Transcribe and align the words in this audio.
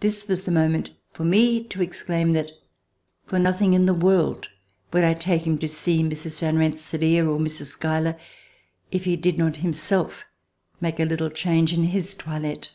This 0.00 0.28
was 0.28 0.44
the 0.44 0.50
moment 0.50 0.90
for 1.14 1.24
me 1.24 1.64
to 1.68 1.80
exclaim 1.80 2.32
that 2.32 2.50
for 3.24 3.38
nothing 3.38 3.72
in 3.72 3.86
the 3.86 3.94
world 3.94 4.50
would 4.92 5.02
I 5.04 5.14
take 5.14 5.46
him 5.46 5.56
to 5.60 5.68
see 5.70 6.02
Mrs. 6.02 6.40
Van 6.40 6.58
Rensse 6.58 6.92
laer 6.98 7.26
or 7.26 7.38
Mrs. 7.38 7.68
Schuyler, 7.68 8.18
if 8.92 9.04
he 9.06 9.16
did 9.16 9.38
not 9.38 9.56
himself 9.64 10.24
make 10.82 11.00
a 11.00 11.06
little 11.06 11.30
change 11.30 11.72
in 11.72 11.84
his 11.84 12.14
toilette. 12.14 12.72